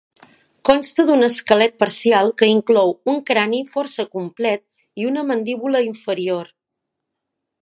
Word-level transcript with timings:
Consta 0.69 1.03
d'un 1.09 1.25
esquelet 1.27 1.75
parcial 1.83 2.33
que 2.43 2.49
inclou 2.53 2.95
un 3.15 3.21
crani 3.29 3.61
força 3.77 4.09
complet 4.17 4.67
i 5.03 5.09
una 5.13 5.27
mandíbula 5.33 5.87
inferior. 5.93 6.55